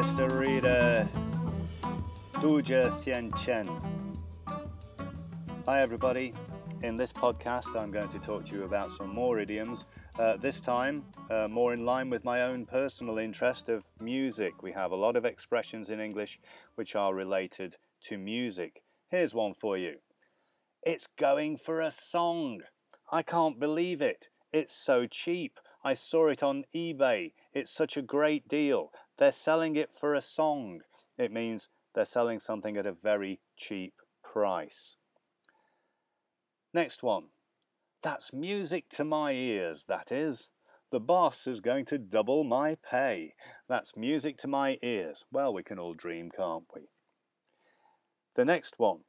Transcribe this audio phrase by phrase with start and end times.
[0.00, 1.06] Reader
[2.36, 3.68] Duja Sien Chen.
[5.66, 6.32] Hi, everybody.
[6.82, 9.84] In this podcast, I'm going to talk to you about some more idioms.
[10.18, 14.62] Uh, this time, uh, more in line with my own personal interest of music.
[14.62, 16.40] We have a lot of expressions in English
[16.76, 18.82] which are related to music.
[19.10, 19.96] Here's one for you
[20.82, 22.62] It's going for a song.
[23.12, 24.28] I can't believe it.
[24.50, 25.60] It's so cheap.
[25.84, 27.32] I saw it on eBay.
[27.52, 28.92] It's such a great deal.
[29.20, 30.80] They're selling it for a song.
[31.18, 33.92] It means they're selling something at a very cheap
[34.24, 34.96] price.
[36.72, 37.24] Next one.
[38.02, 40.48] That's music to my ears, that is.
[40.90, 43.34] The boss is going to double my pay.
[43.68, 45.26] That's music to my ears.
[45.30, 46.88] Well, we can all dream, can't we?
[48.36, 49.00] The next one.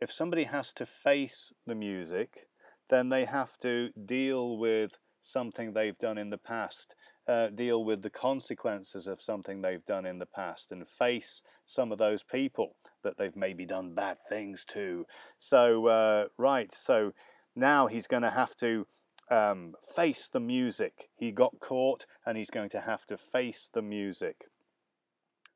[0.00, 2.48] If somebody has to face the music,
[2.88, 6.94] then they have to deal with something they've done in the past,
[7.28, 11.92] uh, deal with the consequences of something they've done in the past, and face some
[11.92, 15.06] of those people that they've maybe done bad things to.
[15.38, 17.12] So, uh, right, so
[17.54, 18.86] now he's going to have to
[19.30, 21.08] um, face the music.
[21.16, 24.46] He got caught and he's going to have to face the music.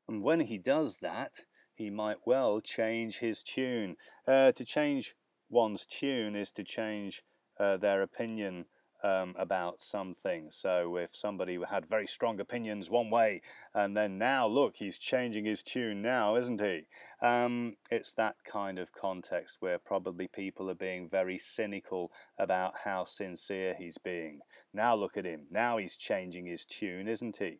[0.07, 3.95] And when he does that, he might well change his tune.
[4.27, 5.15] Uh, to change
[5.49, 7.23] one's tune is to change
[7.59, 8.65] uh, their opinion
[9.03, 10.47] um, about something.
[10.49, 13.41] So if somebody had very strong opinions one way,
[13.73, 16.87] and then now look, he's changing his tune now, isn't he?
[17.21, 23.05] Um, it's that kind of context where probably people are being very cynical about how
[23.05, 24.39] sincere he's being.
[24.73, 25.47] Now look at him.
[25.51, 27.59] Now he's changing his tune, isn't he?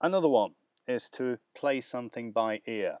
[0.00, 0.52] Another one
[0.86, 2.98] is to play something by ear.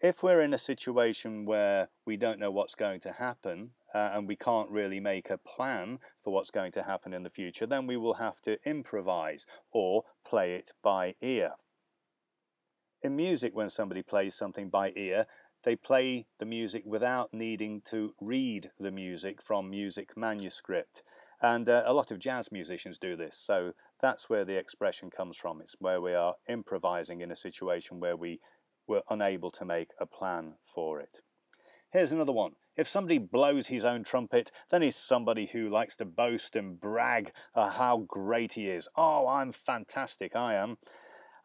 [0.00, 4.28] If we're in a situation where we don't know what's going to happen uh, and
[4.28, 7.86] we can't really make a plan for what's going to happen in the future, then
[7.86, 11.52] we will have to improvise or play it by ear.
[13.02, 15.26] In music, when somebody plays something by ear,
[15.64, 21.02] they play the music without needing to read the music from music manuscript.
[21.40, 25.36] And uh, a lot of jazz musicians do this, so that's where the expression comes
[25.36, 25.60] from.
[25.60, 28.40] It's where we are improvising in a situation where we
[28.86, 31.20] were unable to make a plan for it.
[31.92, 32.52] Here's another one.
[32.76, 37.32] If somebody blows his own trumpet, then he's somebody who likes to boast and brag
[37.54, 38.88] how great he is.
[38.96, 40.76] Oh, I'm fantastic, I am.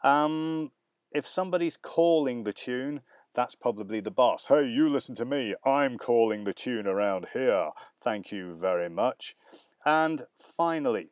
[0.04, 0.72] Um,
[1.12, 3.02] if somebody's calling the tune,
[3.34, 4.48] that's probably the boss.
[4.48, 5.56] Hey, you listen to me.
[5.66, 7.70] I'm calling the tune around here.
[8.04, 9.36] Thank you very much.
[9.86, 11.12] And finally,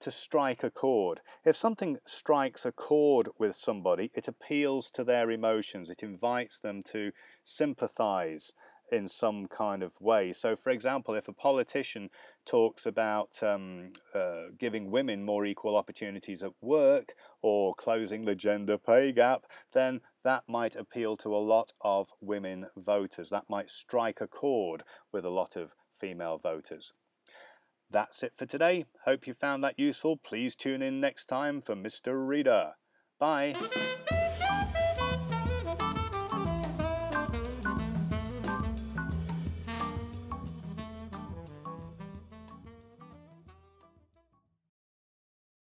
[0.00, 1.20] to strike a chord.
[1.44, 6.82] If something strikes a chord with somebody, it appeals to their emotions, it invites them
[6.92, 7.12] to
[7.44, 8.52] sympathize
[8.92, 10.32] in some kind of way.
[10.32, 12.10] So, for example, if a politician
[12.44, 18.78] talks about um, uh, giving women more equal opportunities at work or closing the gender
[18.78, 23.30] pay gap, then that might appeal to a lot of women voters.
[23.30, 26.92] That might strike a chord with a lot of female voters.
[27.90, 28.86] That's it for today.
[29.04, 30.16] Hope you found that useful.
[30.16, 32.26] Please tune in next time for Mr.
[32.26, 32.72] Reader.
[33.18, 33.56] Bye.